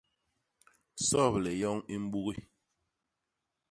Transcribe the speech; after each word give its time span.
Soble 1.07 1.51
yoñ 1.61 1.79
i 1.95 1.97
mbugi. 2.03 2.35